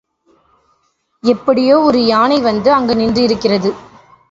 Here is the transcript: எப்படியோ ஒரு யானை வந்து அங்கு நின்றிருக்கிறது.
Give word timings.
எப்படியோ 1.23 1.75
ஒரு 1.79 1.99
யானை 2.05 2.39
வந்து 2.39 2.69
அங்கு 2.73 2.93
நின்றிருக்கிறது. 2.95 3.71